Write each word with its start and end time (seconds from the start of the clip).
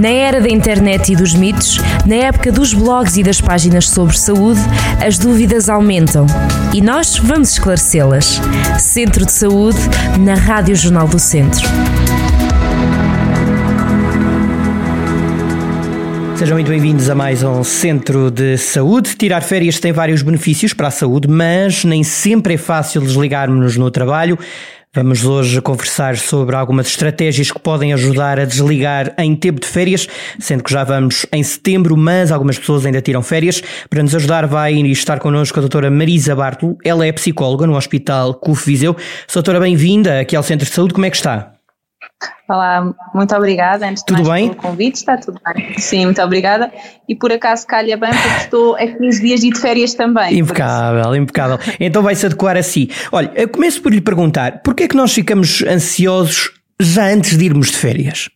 Na 0.00 0.08
era 0.08 0.40
da 0.40 0.48
internet 0.48 1.12
e 1.12 1.14
dos 1.14 1.34
mitos, 1.34 1.76
na 2.06 2.14
época 2.14 2.50
dos 2.50 2.72
blogs 2.72 3.18
e 3.18 3.22
das 3.22 3.38
páginas 3.38 3.86
sobre 3.86 4.16
saúde, 4.16 4.58
as 5.06 5.18
dúvidas 5.18 5.68
aumentam 5.68 6.24
e 6.72 6.80
nós 6.80 7.18
vamos 7.18 7.50
esclarecê-las. 7.50 8.40
Centro 8.78 9.26
de 9.26 9.32
Saúde, 9.32 9.76
na 10.18 10.36
Rádio 10.36 10.74
Jornal 10.74 11.06
do 11.06 11.18
Centro. 11.18 11.68
Sejam 16.34 16.56
muito 16.56 16.70
bem-vindos 16.70 17.10
a 17.10 17.14
mais 17.14 17.42
um 17.42 17.62
Centro 17.62 18.30
de 18.30 18.56
Saúde. 18.56 19.14
Tirar 19.14 19.42
férias 19.42 19.78
tem 19.78 19.92
vários 19.92 20.22
benefícios 20.22 20.72
para 20.72 20.88
a 20.88 20.90
saúde, 20.90 21.28
mas 21.28 21.84
nem 21.84 22.02
sempre 22.02 22.54
é 22.54 22.56
fácil 22.56 23.02
desligarmos-nos 23.02 23.76
no 23.76 23.90
trabalho. 23.90 24.38
Vamos 24.92 25.24
hoje 25.24 25.60
conversar 25.60 26.16
sobre 26.16 26.56
algumas 26.56 26.88
estratégias 26.88 27.52
que 27.52 27.60
podem 27.60 27.92
ajudar 27.92 28.40
a 28.40 28.44
desligar 28.44 29.14
em 29.18 29.36
tempo 29.36 29.60
de 29.60 29.66
férias, 29.68 30.08
sendo 30.40 30.64
que 30.64 30.72
já 30.72 30.82
vamos 30.82 31.24
em 31.32 31.44
setembro, 31.44 31.96
mas 31.96 32.32
algumas 32.32 32.58
pessoas 32.58 32.84
ainda 32.84 33.00
tiram 33.00 33.22
férias. 33.22 33.62
Para 33.88 34.02
nos 34.02 34.16
ajudar 34.16 34.48
vai 34.48 34.74
estar 34.74 35.20
connosco 35.20 35.60
a 35.60 35.62
doutora 35.62 35.92
Marisa 35.92 36.34
Bartolo, 36.34 36.76
ela 36.84 37.06
é 37.06 37.12
psicóloga 37.12 37.68
no 37.68 37.76
Hospital 37.76 38.34
CUF 38.34 38.66
Viseu. 38.66 38.96
Doutora, 39.32 39.60
bem-vinda 39.60 40.18
aqui 40.18 40.34
ao 40.34 40.42
Centro 40.42 40.66
de 40.66 40.72
Saúde, 40.72 40.92
como 40.92 41.06
é 41.06 41.10
que 41.10 41.16
está? 41.16 41.59
Olá, 42.48 42.92
muito 43.14 43.34
obrigada. 43.34 43.88
Antes 43.88 44.02
tudo 44.02 44.22
de 44.22 44.28
mais 44.28 44.42
bem? 44.42 44.50
pelo 44.50 44.62
convite, 44.62 44.96
está 44.96 45.16
tudo 45.16 45.40
bem. 45.44 45.78
Sim, 45.78 46.06
muito 46.06 46.20
obrigada. 46.20 46.72
E 47.08 47.14
por 47.14 47.32
acaso 47.32 47.66
calha 47.66 47.96
bem 47.96 48.10
porque 48.10 48.40
estou 48.42 48.74
a 48.76 48.86
15 48.86 49.20
dias 49.20 49.40
de 49.40 49.58
férias 49.58 49.94
também. 49.94 50.38
Impecável, 50.38 51.14
impecável. 51.14 51.58
Então 51.78 52.02
vai-se 52.02 52.26
adequar 52.26 52.56
a 52.56 52.62
si. 52.62 52.90
Olha, 53.12 53.30
eu 53.34 53.48
começo 53.48 53.80
por 53.80 53.92
lhe 53.92 54.00
perguntar, 54.00 54.62
porquê 54.62 54.84
é 54.84 54.88
que 54.88 54.96
nós 54.96 55.12
ficamos 55.12 55.62
ansiosos 55.62 56.50
já 56.78 57.06
antes 57.06 57.36
de 57.36 57.44
irmos 57.44 57.70
de 57.70 57.76
férias? 57.76 58.28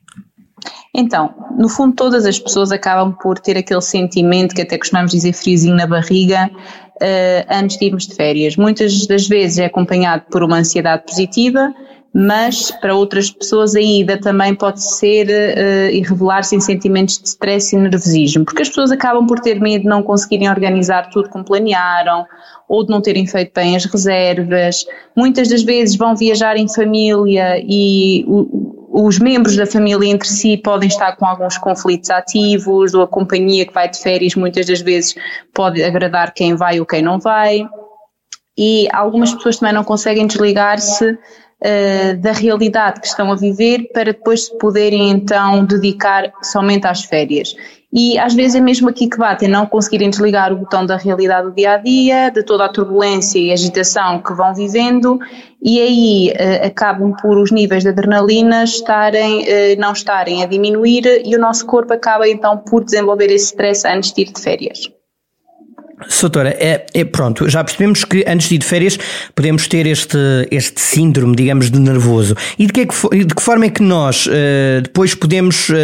Então, 0.94 1.34
no 1.58 1.68
fundo 1.68 1.94
todas 1.94 2.24
as 2.24 2.38
pessoas 2.38 2.70
acabam 2.70 3.12
por 3.20 3.38
ter 3.38 3.58
aquele 3.58 3.82
sentimento 3.82 4.54
que 4.54 4.62
até 4.62 4.78
costumamos 4.78 5.10
dizer 5.10 5.32
friozinho 5.32 5.74
na 5.74 5.86
barriga 5.86 6.48
uh, 6.48 7.46
antes 7.50 7.76
de 7.78 7.86
irmos 7.86 8.06
de 8.06 8.14
férias. 8.14 8.56
Muitas 8.56 9.06
das 9.06 9.26
vezes 9.26 9.58
é 9.58 9.64
acompanhado 9.66 10.24
por 10.30 10.42
uma 10.44 10.58
ansiedade 10.58 11.04
positiva, 11.04 11.74
mas 12.16 12.70
para 12.70 12.94
outras 12.94 13.28
pessoas 13.28 13.74
a 13.74 13.80
ida 13.80 14.16
também 14.20 14.54
pode 14.54 14.80
ser 14.80 15.26
uh, 15.26 15.90
e 15.90 16.00
revelar-se 16.00 16.54
em 16.54 16.60
sentimentos 16.60 17.18
de 17.18 17.26
stress 17.26 17.74
e 17.74 17.78
nervosismo, 17.78 18.44
porque 18.44 18.62
as 18.62 18.68
pessoas 18.68 18.92
acabam 18.92 19.26
por 19.26 19.40
ter 19.40 19.60
medo 19.60 19.82
de 19.82 19.88
não 19.88 20.00
conseguirem 20.00 20.48
organizar 20.48 21.10
tudo 21.10 21.28
como 21.28 21.44
planearam, 21.44 22.24
ou 22.68 22.84
de 22.84 22.90
não 22.90 23.02
terem 23.02 23.26
feito 23.26 23.52
bem 23.52 23.74
as 23.74 23.84
reservas. 23.84 24.86
Muitas 25.16 25.48
das 25.48 25.64
vezes 25.64 25.96
vão 25.96 26.14
viajar 26.14 26.56
em 26.56 26.72
família 26.72 27.60
e 27.66 28.24
o, 28.28 29.06
os 29.06 29.18
membros 29.18 29.56
da 29.56 29.66
família 29.66 30.08
entre 30.08 30.28
si 30.28 30.56
podem 30.56 30.86
estar 30.86 31.16
com 31.16 31.26
alguns 31.26 31.58
conflitos 31.58 32.10
ativos, 32.10 32.94
ou 32.94 33.02
a 33.02 33.08
companhia 33.08 33.66
que 33.66 33.74
vai 33.74 33.90
de 33.90 33.98
férias 33.98 34.36
muitas 34.36 34.66
das 34.66 34.80
vezes 34.80 35.16
pode 35.52 35.82
agradar 35.82 36.32
quem 36.32 36.54
vai 36.54 36.78
ou 36.78 36.86
quem 36.86 37.02
não 37.02 37.18
vai. 37.18 37.66
E 38.56 38.88
algumas 38.92 39.34
pessoas 39.34 39.58
também 39.58 39.74
não 39.74 39.82
conseguem 39.82 40.28
desligar-se 40.28 41.18
uh, 41.64 42.16
da 42.18 42.32
realidade 42.32 43.00
que 43.00 43.06
estão 43.06 43.32
a 43.32 43.36
viver 43.36 43.88
para 43.92 44.04
depois 44.04 44.46
se 44.46 44.58
poderem 44.58 45.10
então 45.10 45.64
dedicar 45.64 46.32
somente 46.42 46.86
às 46.86 47.02
férias. 47.04 47.54
E 47.96 48.18
às 48.18 48.34
vezes 48.34 48.56
é 48.56 48.60
mesmo 48.60 48.88
aqui 48.88 49.08
que 49.08 49.16
batem, 49.16 49.48
não 49.48 49.66
conseguirem 49.66 50.10
desligar 50.10 50.52
o 50.52 50.56
botão 50.56 50.84
da 50.84 50.96
realidade 50.96 51.48
do 51.48 51.54
dia 51.54 51.74
a 51.74 51.76
dia, 51.76 52.28
de 52.28 52.42
toda 52.42 52.64
a 52.64 52.68
turbulência 52.68 53.38
e 53.38 53.52
agitação 53.52 54.20
que 54.20 54.32
vão 54.32 54.52
vivendo, 54.52 55.20
e 55.62 55.80
aí 55.80 56.32
uh, 56.32 56.66
acabam 56.66 57.14
por 57.22 57.38
os 57.38 57.52
níveis 57.52 57.84
de 57.84 57.90
adrenalina 57.90 58.64
estarem, 58.64 59.42
uh, 59.42 59.78
não 59.78 59.92
estarem 59.92 60.42
a 60.42 60.46
diminuir 60.46 61.22
e 61.24 61.36
o 61.36 61.38
nosso 61.38 61.64
corpo 61.66 61.92
acaba 61.92 62.28
então 62.28 62.58
por 62.58 62.82
desenvolver 62.82 63.30
esse 63.30 63.46
stress 63.46 63.86
antes 63.86 64.12
de 64.12 64.22
ir 64.22 64.32
de 64.32 64.42
férias. 64.42 64.93
Soutora, 66.08 66.50
é, 66.50 66.86
é, 66.92 67.04
pronto, 67.04 67.48
já 67.48 67.62
percebemos 67.62 68.04
que 68.04 68.24
antes 68.26 68.48
de 68.48 68.56
ir 68.56 68.58
de 68.58 68.66
férias 68.66 68.98
podemos 69.34 69.68
ter 69.68 69.86
este, 69.86 70.18
este 70.50 70.80
síndrome, 70.80 71.36
digamos, 71.36 71.70
de 71.70 71.78
nervoso. 71.78 72.36
E 72.58 72.66
de 72.66 72.72
que, 72.72 72.80
é 72.80 72.86
que, 72.86 73.24
de 73.24 73.34
que 73.34 73.42
forma 73.42 73.66
é 73.66 73.70
que 73.70 73.82
nós 73.82 74.26
uh, 74.26 74.82
depois 74.82 75.14
podemos, 75.14 75.68
uh, 75.68 75.74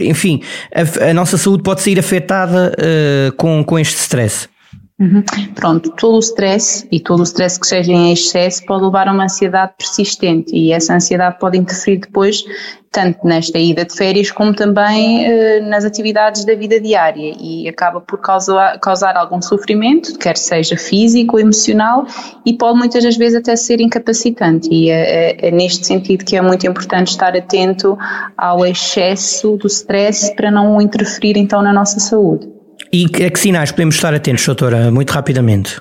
enfim, 0.00 0.42
a, 0.74 1.10
a, 1.10 1.14
nossa 1.14 1.36
saúde 1.38 1.62
pode 1.62 1.82
sair 1.82 1.98
afetada 1.98 2.72
uh, 2.78 3.32
com, 3.36 3.64
com 3.64 3.78
este 3.78 3.96
stress? 3.96 4.48
Uhum. 4.96 5.24
Pronto, 5.56 5.90
todo 5.90 6.14
o 6.14 6.20
stress 6.20 6.86
e 6.92 7.00
todo 7.00 7.18
o 7.18 7.24
stress 7.24 7.58
que 7.58 7.66
seja 7.66 7.90
em 7.90 8.12
excesso 8.12 8.64
pode 8.64 8.84
levar 8.84 9.08
a 9.08 9.12
uma 9.12 9.24
ansiedade 9.24 9.72
persistente 9.76 10.54
e 10.54 10.70
essa 10.70 10.94
ansiedade 10.94 11.36
pode 11.40 11.58
interferir 11.58 11.98
depois 11.98 12.44
tanto 12.92 13.26
nesta 13.26 13.58
ida 13.58 13.84
de 13.84 13.92
férias 13.92 14.30
como 14.30 14.54
também 14.54 15.26
eh, 15.26 15.60
nas 15.62 15.84
atividades 15.84 16.44
da 16.44 16.54
vida 16.54 16.80
diária 16.80 17.34
e 17.40 17.68
acaba 17.68 18.00
por 18.00 18.20
causar, 18.20 18.78
causar 18.78 19.16
algum 19.16 19.42
sofrimento, 19.42 20.16
quer 20.16 20.36
seja 20.36 20.76
físico 20.76 21.34
ou 21.34 21.40
emocional 21.40 22.06
e 22.46 22.52
pode 22.52 22.78
muitas 22.78 23.02
das 23.02 23.16
vezes 23.16 23.40
até 23.40 23.56
ser 23.56 23.80
incapacitante 23.80 24.68
e 24.70 24.90
é, 24.90 25.32
é, 25.32 25.48
é 25.48 25.50
neste 25.50 25.84
sentido 25.84 26.24
que 26.24 26.36
é 26.36 26.40
muito 26.40 26.68
importante 26.68 27.08
estar 27.08 27.36
atento 27.36 27.98
ao 28.38 28.64
excesso 28.64 29.56
do 29.56 29.66
stress 29.66 30.32
para 30.36 30.52
não 30.52 30.80
interferir 30.80 31.36
então 31.36 31.60
na 31.62 31.72
nossa 31.72 31.98
saúde. 31.98 32.54
E 32.92 33.06
a 33.24 33.30
que 33.30 33.38
sinais 33.38 33.70
podemos 33.70 33.96
estar 33.96 34.14
atentos, 34.14 34.44
doutora, 34.46 34.90
muito 34.90 35.10
rapidamente? 35.10 35.80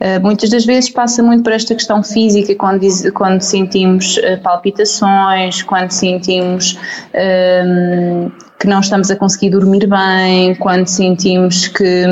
Uh, 0.00 0.20
muitas 0.22 0.50
das 0.50 0.64
vezes 0.64 0.90
passa 0.90 1.22
muito 1.22 1.42
por 1.42 1.52
esta 1.52 1.74
questão 1.74 2.04
física, 2.04 2.54
quando, 2.54 2.80
diz, 2.80 3.10
quando 3.10 3.40
sentimos 3.40 4.16
uh, 4.18 4.40
palpitações, 4.42 5.62
quando 5.62 5.90
sentimos 5.90 6.74
uh, 6.74 8.30
que 8.60 8.68
não 8.68 8.78
estamos 8.78 9.10
a 9.10 9.16
conseguir 9.16 9.50
dormir 9.50 9.88
bem, 9.88 10.54
quando 10.54 10.86
sentimos 10.86 11.66
que 11.66 12.04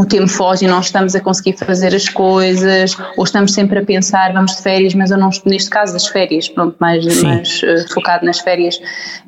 o 0.00 0.06
tempo 0.06 0.28
foge 0.28 0.64
e 0.64 0.68
não 0.68 0.80
estamos 0.80 1.14
a 1.14 1.20
conseguir 1.20 1.56
fazer 1.58 1.94
as 1.94 2.08
coisas, 2.08 2.96
ou 3.16 3.24
estamos 3.24 3.52
sempre 3.52 3.78
a 3.78 3.84
pensar, 3.84 4.32
vamos 4.32 4.56
de 4.56 4.62
férias, 4.62 4.94
mas 4.94 5.10
eu 5.10 5.18
não 5.18 5.28
estou, 5.28 5.52
neste 5.52 5.68
caso 5.68 5.92
das 5.92 6.06
férias, 6.06 6.48
pronto, 6.48 6.74
mais, 6.78 7.22
mais 7.22 7.62
uh, 7.62 7.92
focado 7.92 8.24
nas 8.24 8.38
férias, 8.38 8.80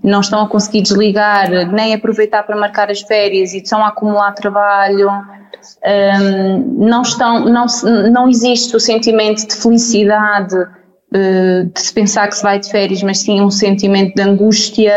não 0.02 0.20
estão 0.20 0.42
a 0.42 0.48
conseguir 0.48 0.80
desligar, 0.80 1.50
nem 1.70 1.92
aproveitar 1.92 2.42
para 2.44 2.56
marcar 2.56 2.90
as 2.90 3.02
férias 3.02 3.52
e 3.52 3.58
estão 3.58 3.84
a 3.84 3.88
acumular 3.88 4.32
trabalho, 4.32 5.10
um, 5.10 6.86
não 6.86 7.02
estão, 7.02 7.40
não, 7.40 7.66
não 8.10 8.28
existe 8.28 8.74
o 8.74 8.80
sentimento 8.80 9.46
de 9.46 9.54
felicidade 9.54 10.56
de 11.12 11.80
se 11.80 11.92
pensar 11.92 12.26
que 12.28 12.36
se 12.36 12.42
vai 12.42 12.58
de 12.58 12.70
férias, 12.70 13.02
mas 13.02 13.18
sim 13.18 13.40
um 13.40 13.50
sentimento 13.50 14.14
de 14.14 14.22
angústia 14.22 14.94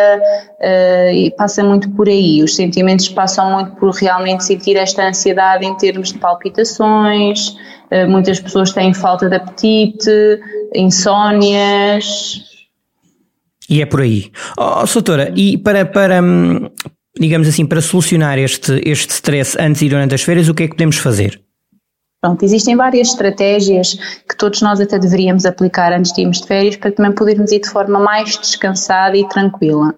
uh, 0.60 1.14
e 1.14 1.32
passa 1.32 1.64
muito 1.64 1.90
por 1.92 2.08
aí. 2.08 2.42
Os 2.42 2.56
sentimentos 2.56 3.10
passam 3.10 3.52
muito 3.52 3.72
por 3.76 3.94
realmente 3.94 4.46
sentir 4.46 4.78
esta 4.78 5.08
ansiedade 5.08 5.66
em 5.66 5.76
termos 5.76 6.14
de 6.14 6.20
palpitações, 6.20 7.50
uh, 7.50 8.10
muitas 8.10 8.40
pessoas 8.40 8.72
têm 8.72 8.94
falta 8.94 9.28
de 9.28 9.36
apetite, 9.36 10.40
insónias. 10.74 12.42
E 13.70 13.82
é 13.82 13.86
por 13.86 14.02
aí. 14.02 14.32
Oh, 14.58 14.86
doutora, 14.86 15.34
e 15.36 15.58
para, 15.58 15.86
para, 15.86 16.22
hum, 16.22 16.70
digamos 17.20 17.48
assim, 17.48 17.66
para 17.66 17.82
solucionar 17.82 18.38
este, 18.38 18.82
este 18.86 19.12
stress 19.12 19.58
antes 19.60 19.82
e 19.82 19.90
durante 19.90 20.16
as 20.16 20.22
férias, 20.22 20.48
o 20.48 20.54
que 20.54 20.64
é 20.64 20.68
que 20.68 20.76
podemos 20.76 20.98
fazer? 20.98 21.45
Pronto, 22.26 22.42
existem 22.42 22.76
várias 22.76 23.10
estratégias 23.10 23.94
que 24.28 24.36
todos 24.36 24.60
nós 24.60 24.82
até 24.82 24.98
deveríamos 24.98 25.46
aplicar 25.46 25.94
antes 25.94 26.12
de 26.12 26.22
irmos 26.22 26.42
de 26.42 26.48
férias 26.48 26.76
para 26.76 26.92
também 26.92 27.12
podermos 27.12 27.52
ir 27.52 27.60
de 27.60 27.70
forma 27.70 28.00
mais 28.00 28.36
descansada 28.36 29.16
e 29.16 29.30
tranquila. 29.30 29.94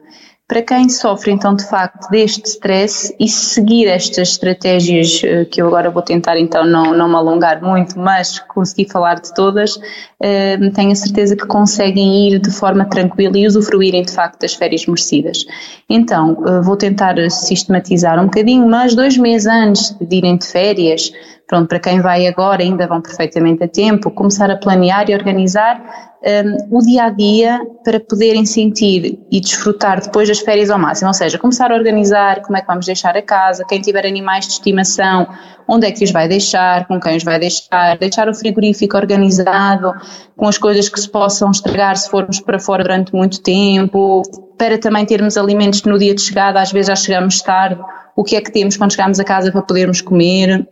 Para 0.46 0.62
quem 0.62 0.90
sofre 0.90 1.32
então 1.32 1.56
de 1.56 1.66
facto 1.66 2.10
deste 2.10 2.46
stress 2.48 3.16
e 3.18 3.30
seguir 3.30 3.88
estas 3.88 4.30
estratégias 4.30 5.22
eh, 5.24 5.46
que 5.46 5.62
eu 5.62 5.68
agora 5.68 5.90
vou 5.90 6.02
tentar 6.02 6.38
então 6.38 6.66
não, 6.66 6.94
não 6.94 7.08
me 7.08 7.16
alongar 7.16 7.62
muito, 7.62 7.98
mas 7.98 8.40
consegui 8.40 8.90
falar 8.90 9.16
de 9.16 9.34
todas, 9.34 9.78
eh, 10.22 10.58
tenho 10.74 10.92
a 10.92 10.96
certeza 10.96 11.36
que 11.36 11.46
conseguem 11.46 12.30
ir 12.30 12.40
de 12.40 12.52
forma 12.52 12.86
tranquila 12.86 13.38
e 13.38 13.48
usufruírem 13.48 14.04
de 14.04 14.12
facto 14.12 14.42
das 14.42 14.54
férias 14.54 14.86
merecidas. 14.86 15.46
Então, 15.90 16.44
eh, 16.46 16.62
vou 16.62 16.78
tentar 16.78 17.16
sistematizar 17.30 18.18
um 18.18 18.26
bocadinho, 18.26 18.68
mas 18.68 18.96
dois 18.96 19.18
meses 19.18 19.48
antes 19.48 19.96
de 20.00 20.16
irem 20.16 20.38
de 20.38 20.46
férias, 20.46 21.12
pronto, 21.48 21.70
para 21.70 21.80
quem 21.80 22.02
vai 22.02 22.28
agora 22.28 22.62
ainda 22.62 22.86
vão 22.86 23.02
perfeitamente 23.02 23.64
a 23.64 23.68
tempo, 23.68 24.12
começar 24.12 24.52
a 24.52 24.58
planear 24.58 25.10
e 25.10 25.14
organizar 25.14 25.82
um, 26.22 26.78
o 26.78 26.82
dia 26.82 27.06
a 27.06 27.10
dia 27.10 27.62
para 27.84 28.00
poderem 28.00 28.46
sentir 28.46 29.20
e 29.32 29.40
desfrutar 29.40 30.02
depois 30.02 30.28
das 30.28 30.40
férias 30.40 30.70
ao 30.70 30.78
máximo. 30.78 31.08
Ou 31.08 31.14
seja, 31.14 31.38
começar 31.38 31.72
a 31.72 31.76
organizar 31.76 32.42
como 32.42 32.58
é 32.58 32.62
que 32.62 32.68
vamos 32.68 32.86
deixar 32.86 33.16
a 33.16 33.22
casa, 33.22 33.64
quem 33.66 33.80
tiver 33.80 34.06
animais 34.06 34.46
de 34.46 34.54
estimação, 34.54 35.28
onde 35.68 35.88
é 35.88 35.92
que 35.92 36.04
os 36.04 36.12
vai 36.12 36.28
deixar, 36.28 36.86
com 36.88 37.00
quem 37.00 37.16
os 37.16 37.24
vai 37.24 37.40
deixar, 37.40 37.98
deixar 37.98 38.28
o 38.28 38.34
frigorífico 38.34 38.98
organizado, 38.98 39.94
com 40.36 40.48
as 40.48 40.58
coisas 40.58 40.90
que 40.90 41.00
se 41.00 41.10
possam 41.10 41.52
estragar 41.52 41.96
se 41.96 42.10
formos 42.10 42.40
para 42.40 42.60
fora 42.60 42.84
durante 42.84 43.16
muito 43.16 43.42
tempo, 43.42 44.22
para 44.58 44.78
também 44.78 45.06
termos 45.06 45.38
alimentos 45.38 45.84
no 45.84 45.98
dia 45.98 46.14
de 46.14 46.22
chegada, 46.22 46.60
às 46.60 46.72
vezes 46.72 46.88
já 46.88 46.96
chegamos 46.96 47.42
tarde, 47.42 47.80
o 48.16 48.24
que 48.24 48.36
é 48.36 48.42
que 48.42 48.52
temos 48.52 48.76
quando 48.76 48.92
chegamos 48.92 49.20
a 49.20 49.24
casa 49.24 49.52
para 49.52 49.62
podermos 49.62 50.02
comer. 50.02 50.68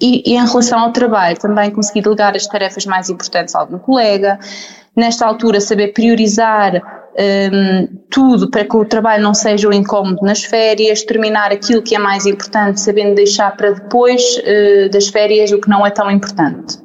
E, 0.00 0.30
e, 0.30 0.34
em 0.34 0.46
relação 0.46 0.80
ao 0.80 0.92
trabalho, 0.92 1.38
também 1.38 1.70
conseguir 1.70 2.02
delegar 2.02 2.34
as 2.34 2.46
tarefas 2.46 2.86
mais 2.86 3.08
importantes 3.08 3.54
a 3.54 3.60
algum 3.60 3.78
colega. 3.78 4.38
Nesta 4.94 5.26
altura, 5.26 5.60
saber 5.60 5.88
priorizar 5.88 6.82
um, 7.18 7.88
tudo 8.10 8.50
para 8.50 8.64
que 8.64 8.76
o 8.76 8.84
trabalho 8.84 9.22
não 9.22 9.32
seja 9.32 9.68
o 9.68 9.72
incómodo 9.72 10.18
nas 10.22 10.44
férias, 10.44 11.02
terminar 11.02 11.50
aquilo 11.50 11.82
que 11.82 11.94
é 11.94 11.98
mais 11.98 12.26
importante, 12.26 12.80
sabendo 12.80 13.14
deixar 13.14 13.56
para 13.56 13.72
depois 13.72 14.22
uh, 14.38 14.90
das 14.90 15.08
férias 15.08 15.50
o 15.50 15.60
que 15.60 15.68
não 15.68 15.86
é 15.86 15.90
tão 15.90 16.10
importante. 16.10 16.78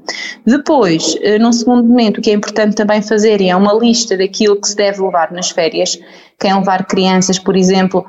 Depois, 0.46 1.16
uh, 1.16 1.40
num 1.40 1.52
segundo 1.52 1.84
momento, 1.84 2.20
o 2.20 2.22
que 2.22 2.32
é 2.32 2.34
importante 2.34 2.76
também 2.76 3.02
fazer 3.02 3.42
é 3.42 3.56
uma 3.56 3.74
lista 3.74 4.18
daquilo 4.18 4.60
que 4.60 4.68
se 4.68 4.76
deve 4.76 5.02
levar 5.02 5.32
nas 5.32 5.50
férias. 5.50 6.00
Quem 6.40 6.54
levar 6.56 6.86
crianças, 6.86 7.38
por 7.38 7.56
exemplo, 7.56 8.06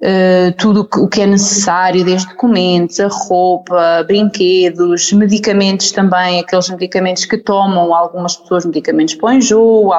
Uh, 0.00 0.52
tudo 0.58 0.86
o 0.98 1.08
que 1.08 1.22
é 1.22 1.26
necessário, 1.26 2.04
desde 2.04 2.28
documentos, 2.28 3.00
a 3.00 3.08
roupa, 3.08 4.02
brinquedos, 4.06 5.12
medicamentos 5.12 5.92
também, 5.92 6.40
aqueles 6.40 6.68
medicamentos 6.68 7.24
que 7.24 7.38
tomam, 7.38 7.94
algumas 7.94 8.36
pessoas 8.36 8.66
medicamentos 8.66 9.16
o 9.22 9.30
enjoo, 9.30 9.92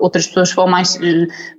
outras 0.00 0.26
pessoas 0.26 0.52
vão 0.52 0.66
mais, 0.66 0.98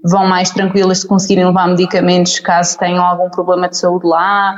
vão 0.04 0.28
mais 0.28 0.50
tranquilas 0.50 1.02
se 1.02 1.08
conseguirem 1.08 1.46
levar 1.46 1.68
medicamentos 1.70 2.40
caso 2.40 2.78
tenham 2.78 3.04
algum 3.04 3.30
problema 3.30 3.70
de 3.70 3.78
saúde 3.78 4.08
lá. 4.08 4.58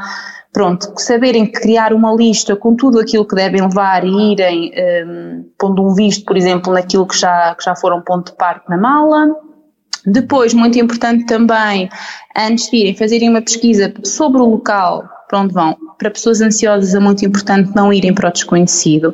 Pronto, 0.51 0.91
saberem 0.97 1.45
criar 1.45 1.93
uma 1.93 2.11
lista 2.13 2.55
com 2.55 2.75
tudo 2.75 2.99
aquilo 2.99 3.27
que 3.27 3.35
devem 3.35 3.61
levar 3.61 4.03
e 4.03 4.31
irem 4.31 4.69
um, 4.69 4.73
eh, 4.73 5.45
pondo 5.59 5.85
um 5.85 5.93
visto, 5.93 6.25
por 6.25 6.35
exemplo, 6.35 6.73
naquilo 6.73 7.05
que 7.05 7.15
já, 7.15 7.53
que 7.53 7.63
já 7.63 7.75
foram 7.75 8.01
ponto 8.01 8.31
de 8.31 8.37
parte 8.37 8.67
na 8.67 8.77
mala 8.77 9.35
depois, 10.07 10.53
muito 10.53 10.79
importante 10.79 11.25
também, 11.25 11.89
antes 12.35 12.69
de 12.71 12.77
irem 12.77 12.95
fazerem 12.95 13.29
uma 13.29 13.41
pesquisa 13.41 13.93
sobre 14.03 14.41
o 14.41 14.45
local 14.45 15.03
para 15.27 15.41
onde 15.41 15.53
vão, 15.53 15.75
para 15.97 16.09
pessoas 16.09 16.39
ansiosas 16.39 16.95
é 16.95 16.99
muito 16.99 17.25
importante 17.25 17.75
não 17.75 17.91
irem 17.91 18.13
para 18.13 18.29
o 18.29 18.31
desconhecido. 18.31 19.11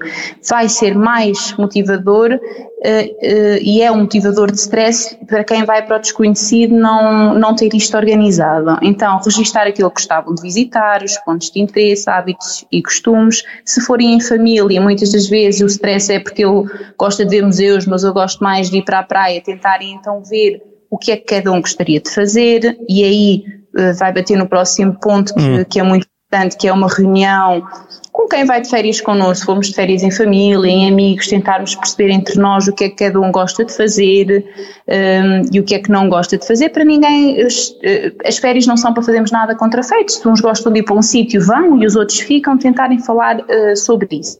Vai 0.48 0.70
ser 0.70 0.96
mais 0.96 1.56
motivador 1.58 2.34
uh, 2.34 2.38
uh, 2.38 3.58
e 3.62 3.82
é 3.82 3.92
um 3.92 4.02
motivador 4.02 4.52
de 4.52 4.60
stress 4.60 5.18
para 5.26 5.44
quem 5.44 5.64
vai 5.66 5.84
para 5.84 5.98
o 5.98 6.00
desconhecido 6.00 6.76
não, 6.76 7.34
não 7.34 7.56
ter 7.56 7.74
isto 7.74 7.98
organizado. 7.98 8.78
Então, 8.84 9.20
registar 9.26 9.66
aquilo 9.66 9.90
que 9.90 9.96
gostavam 9.96 10.36
de 10.36 10.42
visitar, 10.44 11.02
os 11.02 11.18
pontos 11.18 11.50
de 11.50 11.60
interesse, 11.60 12.08
hábitos 12.08 12.64
e 12.72 12.84
costumes. 12.84 13.44
Se 13.66 13.82
forem 13.82 14.14
em 14.14 14.20
família, 14.20 14.80
muitas 14.80 15.12
das 15.12 15.28
vezes 15.28 15.62
o 15.62 15.66
stress 15.66 16.14
é 16.14 16.20
porque 16.20 16.46
eu 16.46 16.68
gosto 16.96 17.26
de 17.26 17.30
ver 17.36 17.44
museus, 17.44 17.88
mas 17.88 18.04
eu 18.04 18.14
gosto 18.14 18.44
mais 18.44 18.70
de 18.70 18.78
ir 18.78 18.84
para 18.84 19.00
a 19.00 19.04
praia, 19.04 19.42
tentarem 19.42 19.94
então 19.94 20.22
ver 20.24 20.73
o 20.94 20.98
que 21.00 21.12
é 21.12 21.18
que 21.18 21.24
cada 21.24 21.52
um 21.52 21.60
gostaria 21.60 22.00
de 22.00 22.08
fazer 22.08 22.78
e 22.88 23.04
aí 23.04 23.44
uh, 23.76 23.98
vai 23.98 24.14
bater 24.14 24.38
no 24.38 24.48
próximo 24.48 24.96
ponto 25.02 25.34
que, 25.34 25.42
hum. 25.42 25.66
que, 25.68 25.80
é 25.80 25.84
muito 25.84 26.06
importante, 26.06 26.56
que 26.56 26.68
é 26.68 26.72
uma 26.72 26.88
reunião 26.88 27.64
com 28.12 28.28
quem 28.28 28.46
vai 28.46 28.62
de 28.62 28.70
férias 28.70 29.02
connosco, 29.02 29.48
fomos 29.48 29.70
de 29.70 29.74
férias 29.74 30.04
em 30.04 30.12
família, 30.12 30.70
em 30.70 30.88
amigos, 30.88 31.26
tentarmos 31.26 31.74
perceber 31.74 32.12
entre 32.12 32.40
nós 32.40 32.68
o 32.68 32.74
que 32.74 32.84
é 32.84 32.90
que 32.90 32.98
cada 32.98 33.20
um 33.20 33.32
gosta 33.32 33.66
de 33.66 33.76
fazer 33.76 34.46
um, 34.88 35.50
e 35.52 35.60
o 35.60 35.64
que 35.64 35.74
é 35.74 35.80
que 35.80 35.90
não 35.90 36.08
gosta 36.08 36.38
de 36.38 36.46
fazer, 36.46 36.70
para 36.70 36.86
ninguém, 36.86 37.42
as, 37.42 37.76
eh, 37.82 38.14
as 38.24 38.38
férias 38.38 38.68
não 38.68 38.78
são 38.78 38.94
para 38.94 39.02
fazermos 39.02 39.32
nada 39.32 39.56
contrafeitos, 39.56 40.18
se 40.18 40.28
uns 40.28 40.42
gostam 40.42 40.72
de 40.72 40.82
ir 40.82 40.84
para 40.84 40.96
um 40.96 41.02
sítio 41.02 41.44
vão 41.44 41.82
e 41.82 41.88
os 41.88 41.96
outros 41.96 42.20
ficam, 42.20 42.56
tentarem 42.56 43.00
falar 43.00 43.40
uh, 43.40 43.76
sobre 43.76 44.08
isso. 44.12 44.38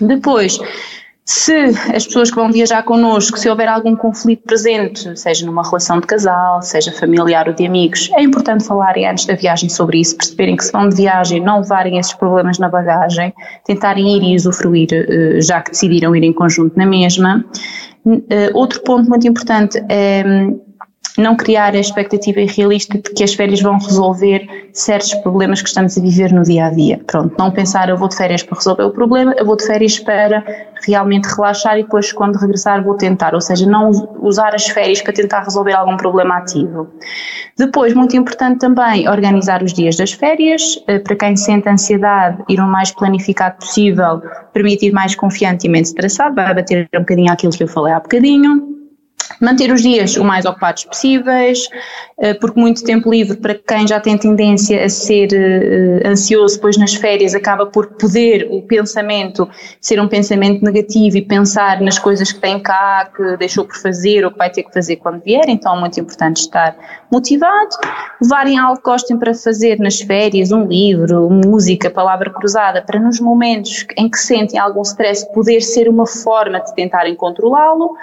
Depois, 0.00 0.60
se 1.24 1.54
as 1.94 2.06
pessoas 2.06 2.30
que 2.30 2.36
vão 2.36 2.52
viajar 2.52 2.82
connosco, 2.82 3.38
se 3.38 3.48
houver 3.48 3.66
algum 3.66 3.96
conflito 3.96 4.42
presente, 4.42 5.18
seja 5.18 5.46
numa 5.46 5.62
relação 5.62 5.98
de 5.98 6.06
casal, 6.06 6.60
seja 6.60 6.92
familiar 6.92 7.48
ou 7.48 7.54
de 7.54 7.66
amigos, 7.66 8.10
é 8.12 8.22
importante 8.22 8.64
falarem 8.64 9.08
antes 9.08 9.24
da 9.24 9.34
viagem 9.34 9.70
sobre 9.70 10.00
isso, 10.00 10.16
perceberem 10.16 10.54
que 10.54 10.64
se 10.64 10.70
vão 10.72 10.86
de 10.86 10.96
viagem 10.96 11.40
não 11.40 11.60
levarem 11.60 11.98
esses 11.98 12.12
problemas 12.12 12.58
na 12.58 12.68
bagagem, 12.68 13.32
tentarem 13.64 14.18
ir 14.18 14.32
e 14.32 14.36
usufruir, 14.36 14.88
eh, 14.92 15.40
já 15.40 15.62
que 15.62 15.70
decidiram 15.70 16.14
ir 16.14 16.24
em 16.24 16.32
conjunto 16.32 16.76
na 16.76 16.84
mesma. 16.84 17.42
Eh, 18.28 18.50
outro 18.52 18.82
ponto 18.82 19.08
muito 19.08 19.26
importante 19.26 19.82
é 19.88 20.22
hum, 20.26 20.60
não 21.16 21.36
criar 21.36 21.74
a 21.74 21.78
expectativa 21.78 22.40
irrealista 22.40 22.98
de 22.98 23.10
que 23.10 23.22
as 23.22 23.34
férias 23.34 23.60
vão 23.60 23.78
resolver 23.78 24.68
certos 24.72 25.14
problemas 25.14 25.62
que 25.62 25.68
estamos 25.68 25.96
a 25.96 26.00
viver 26.00 26.32
no 26.32 26.42
dia 26.42 26.66
a 26.66 26.70
dia. 26.70 27.00
Pronto, 27.06 27.34
não 27.38 27.50
pensar 27.52 27.88
eu 27.88 27.96
vou 27.96 28.08
de 28.08 28.16
férias 28.16 28.42
para 28.42 28.56
resolver 28.56 28.82
o 28.82 28.90
problema, 28.90 29.32
eu 29.38 29.46
vou 29.46 29.56
de 29.56 29.64
férias 29.64 29.98
para 30.00 30.44
realmente 30.84 31.26
relaxar 31.26 31.78
e 31.78 31.82
depois 31.82 32.12
quando 32.12 32.36
regressar 32.36 32.82
vou 32.82 32.96
tentar, 32.96 33.34
ou 33.34 33.40
seja, 33.40 33.64
não 33.64 33.90
usar 34.20 34.54
as 34.54 34.66
férias 34.66 35.00
para 35.00 35.12
tentar 35.12 35.44
resolver 35.44 35.72
algum 35.72 35.96
problema 35.96 36.38
ativo. 36.38 36.88
Depois, 37.56 37.94
muito 37.94 38.16
importante 38.16 38.58
também, 38.58 39.08
organizar 39.08 39.62
os 39.62 39.72
dias 39.72 39.96
das 39.96 40.12
férias, 40.12 40.82
eh, 40.88 40.98
para 40.98 41.14
quem 41.14 41.36
sente 41.36 41.68
ansiedade, 41.68 42.42
ir 42.48 42.58
o 42.58 42.66
mais 42.66 42.90
planificado 42.90 43.56
possível, 43.58 44.20
permitir 44.52 44.92
mais 44.92 45.14
confiante 45.14 45.66
e 45.66 45.70
menos 45.70 45.88
estressado, 45.88 46.34
vai 46.34 46.52
bater 46.52 46.88
um 46.94 47.00
bocadinho 47.00 47.32
aquilo 47.32 47.52
que 47.52 47.62
eu 47.62 47.68
falei 47.68 47.92
há 47.92 48.00
bocadinho. 48.00 48.73
Manter 49.40 49.72
os 49.72 49.82
dias 49.82 50.16
o 50.16 50.24
mais 50.24 50.44
ocupados 50.44 50.84
possíveis, 50.84 51.68
eh, 52.18 52.34
porque 52.34 52.58
muito 52.60 52.84
tempo 52.84 53.10
livre 53.10 53.36
para 53.36 53.54
quem 53.54 53.86
já 53.86 53.98
tem 53.98 54.16
tendência 54.16 54.84
a 54.84 54.88
ser 54.88 55.28
eh, 55.32 56.08
ansioso 56.08 56.56
depois 56.56 56.76
nas 56.76 56.94
férias 56.94 57.34
acaba 57.34 57.66
por 57.66 57.86
poder 57.94 58.46
o 58.50 58.62
pensamento 58.62 59.48
ser 59.80 60.00
um 60.00 60.08
pensamento 60.08 60.64
negativo 60.64 61.16
e 61.16 61.22
pensar 61.22 61.80
nas 61.80 61.98
coisas 61.98 62.32
que 62.32 62.40
tem 62.40 62.60
cá, 62.60 63.10
que 63.14 63.36
deixou 63.36 63.64
por 63.64 63.76
fazer 63.76 64.24
ou 64.24 64.30
que 64.30 64.38
vai 64.38 64.50
ter 64.50 64.62
que 64.62 64.72
fazer 64.72 64.96
quando 64.96 65.22
vier, 65.22 65.48
então 65.48 65.76
é 65.76 65.80
muito 65.80 65.98
importante 65.98 66.38
estar 66.38 66.76
motivado. 67.10 67.76
Levarem 68.20 68.58
algo 68.58 68.76
que 68.76 68.84
gostem 68.84 69.18
para 69.18 69.34
fazer 69.34 69.78
nas 69.78 70.00
férias, 70.00 70.52
um 70.52 70.66
livro, 70.66 71.28
música, 71.30 71.90
palavra 71.90 72.30
cruzada, 72.30 72.82
para 72.82 73.00
nos 73.00 73.20
momentos 73.20 73.86
em 73.96 74.08
que 74.08 74.18
sentem 74.18 74.58
algum 74.58 74.82
stress 74.82 75.26
poder 75.32 75.60
ser 75.60 75.88
uma 75.88 76.06
forma 76.06 76.60
de 76.60 76.74
tentarem 76.74 77.14
controlá-lo 77.14 77.96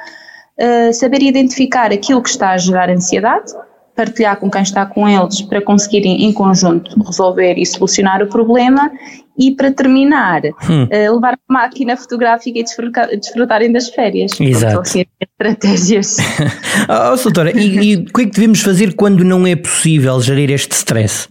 uh, 0.60 0.94
saber 0.94 1.22
identificar 1.22 1.92
aquilo 1.92 2.22
que 2.22 2.30
está 2.30 2.52
a 2.52 2.58
gerar 2.58 2.90
ansiedade, 2.90 3.52
partilhar 3.96 4.38
com 4.38 4.50
quem 4.50 4.62
está 4.62 4.86
com 4.86 5.08
eles 5.08 5.42
para 5.42 5.62
conseguirem 5.62 6.26
em 6.26 6.34
conjunto 6.34 7.02
resolver 7.04 7.56
e 7.58 7.66
solucionar 7.66 8.24
o 8.24 8.28
problema 8.28 8.92
e 9.38 9.52
para 9.52 9.72
terminar 9.72 10.42
hum. 10.70 10.84
uh, 10.84 11.16
levar 11.16 11.34
a 11.34 11.54
máquina 11.54 11.98
fotográfica 11.98 12.60
e 12.60 12.64
desfrutar, 12.64 13.08
desfrutarem 13.08 13.72
das 13.72 13.90
férias. 13.90 14.40
Exato. 14.40 14.80
Assim, 14.80 15.06
estratégias. 15.20 16.18
oh, 16.90 17.16
doutora, 17.22 17.52
e, 17.58 17.94
e 17.94 17.96
o 17.98 18.06
que 18.06 18.22
é 18.22 18.26
que 18.26 18.32
devemos 18.32 18.62
fazer 18.62 18.96
quando 18.96 19.24
não 19.24 19.46
é 19.46 19.56
possível 19.56 20.20
gerir 20.22 20.52
este 20.52 20.72
stress? 20.74 21.28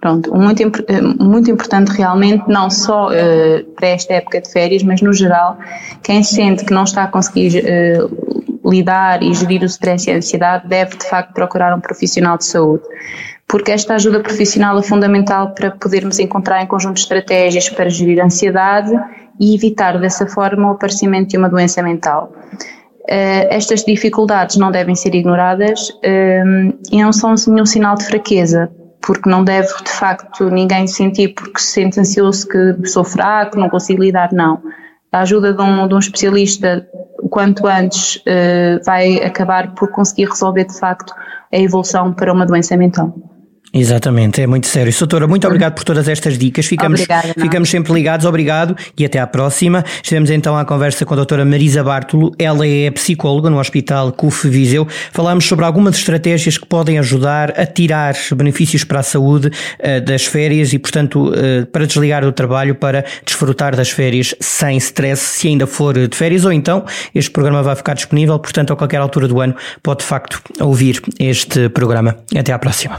Pronto, 0.00 0.34
muito, 0.34 0.62
eh, 0.62 1.00
muito 1.00 1.50
importante 1.50 1.88
realmente, 1.90 2.44
não 2.48 2.68
só 2.68 3.08
uh, 3.08 3.64
para 3.74 3.88
esta 3.88 4.14
época 4.14 4.40
de 4.40 4.52
férias, 4.52 4.82
mas 4.82 5.00
no 5.00 5.12
geral, 5.12 5.56
quem 6.02 6.22
sente 6.22 6.64
que 6.64 6.72
não 6.72 6.84
está 6.84 7.04
a 7.04 7.08
conseguir 7.08 7.64
uh, 7.64 8.70
lidar 8.70 9.22
e 9.22 9.32
gerir 9.32 9.62
o 9.62 9.66
stress 9.66 10.08
e 10.08 10.12
a 10.12 10.16
ansiedade 10.16 10.68
deve 10.68 10.96
de 10.96 11.08
facto 11.08 11.32
procurar 11.32 11.74
um 11.74 11.80
profissional 11.80 12.36
de 12.36 12.44
saúde. 12.44 12.84
Porque 13.48 13.70
esta 13.70 13.94
ajuda 13.94 14.20
profissional 14.20 14.78
é 14.78 14.82
fundamental 14.82 15.54
para 15.54 15.70
podermos 15.70 16.18
encontrar 16.18 16.62
em 16.62 16.66
conjunto 16.66 16.98
estratégias 16.98 17.68
para 17.70 17.88
gerir 17.88 18.20
a 18.20 18.26
ansiedade 18.26 18.92
e 19.38 19.54
evitar 19.54 19.98
dessa 19.98 20.26
forma 20.26 20.68
o 20.68 20.72
aparecimento 20.72 21.30
de 21.30 21.36
uma 21.36 21.48
doença 21.48 21.82
mental. 21.82 22.32
Uh, 23.08 23.46
estas 23.50 23.84
dificuldades 23.84 24.56
não 24.56 24.72
devem 24.72 24.96
ser 24.96 25.14
ignoradas 25.14 25.90
uh, 25.90 26.78
e 26.90 27.00
não 27.00 27.12
são 27.12 27.34
nenhum 27.46 27.64
sinal 27.64 27.94
de 27.94 28.04
fraqueza, 28.04 28.68
porque 29.06 29.30
não 29.30 29.44
deve 29.44 29.68
de 29.84 29.90
facto 29.90 30.50
ninguém 30.50 30.86
sentir 30.88 31.28
porque 31.28 31.60
se 31.60 31.68
sente 31.68 32.00
ansioso 32.00 32.46
que 32.48 32.88
sou 32.88 33.04
fraco, 33.04 33.56
não 33.56 33.68
consigo 33.68 34.02
lidar, 34.02 34.32
não. 34.32 34.60
A 35.12 35.20
ajuda 35.20 35.54
de 35.54 35.62
um, 35.62 35.86
de 35.86 35.94
um 35.94 35.98
especialista 35.98 36.86
quanto 37.30 37.66
antes 37.66 38.16
uh, 38.16 38.84
vai 38.84 39.22
acabar 39.22 39.74
por 39.74 39.90
conseguir 39.92 40.28
resolver 40.28 40.64
de 40.64 40.78
facto 40.78 41.14
a 41.52 41.56
evolução 41.56 42.12
para 42.12 42.32
uma 42.32 42.44
doença 42.44 42.76
mental. 42.76 43.14
Exatamente, 43.76 44.40
é 44.40 44.46
muito 44.46 44.66
sério. 44.66 44.90
Soutora, 44.90 45.26
muito 45.26 45.46
obrigado 45.46 45.74
por 45.74 45.84
todas 45.84 46.08
estas 46.08 46.38
dicas. 46.38 46.64
Ficamos, 46.64 46.98
Obrigada, 46.98 47.34
ficamos 47.38 47.68
sempre 47.68 47.92
ligados, 47.92 48.24
obrigado 48.24 48.74
e 48.96 49.04
até 49.04 49.18
à 49.18 49.26
próxima. 49.26 49.84
Estivemos 50.02 50.30
então 50.30 50.56
à 50.56 50.64
conversa 50.64 51.04
com 51.04 51.12
a 51.12 51.16
doutora 51.16 51.44
Marisa 51.44 51.84
Bartolo, 51.84 52.32
ela 52.38 52.66
é 52.66 52.90
psicóloga 52.90 53.50
no 53.50 53.58
Hospital 53.58 54.12
CUF 54.12 54.48
Viseu. 54.48 54.88
Falámos 55.12 55.44
sobre 55.44 55.66
algumas 55.66 55.96
estratégias 55.96 56.56
que 56.56 56.66
podem 56.66 56.98
ajudar 56.98 57.50
a 57.60 57.66
tirar 57.66 58.14
benefícios 58.34 58.82
para 58.82 59.00
a 59.00 59.02
saúde 59.02 59.48
uh, 59.48 60.00
das 60.00 60.24
férias 60.24 60.72
e, 60.72 60.78
portanto, 60.78 61.28
uh, 61.28 61.66
para 61.66 61.86
desligar 61.86 62.24
do 62.24 62.32
trabalho, 62.32 62.74
para 62.74 63.04
desfrutar 63.26 63.76
das 63.76 63.90
férias 63.90 64.34
sem 64.40 64.78
stress, 64.78 65.20
se 65.20 65.48
ainda 65.48 65.66
for 65.66 66.08
de 66.08 66.16
férias, 66.16 66.46
ou 66.46 66.52
então 66.52 66.86
este 67.14 67.30
programa 67.30 67.62
vai 67.62 67.76
ficar 67.76 67.92
disponível, 67.92 68.38
portanto, 68.38 68.72
a 68.72 68.76
qualquer 68.76 69.00
altura 69.00 69.28
do 69.28 69.38
ano 69.38 69.54
pode 69.82 69.98
de 69.98 70.06
facto 70.06 70.40
ouvir 70.60 71.02
este 71.20 71.68
programa. 71.68 72.16
Até 72.34 72.52
à 72.54 72.58
próxima. 72.58 72.98